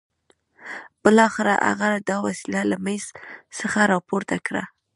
[1.03, 3.05] بالاخره هغه دا وسيله له مېز
[3.59, 4.63] څخه راپورته کړه.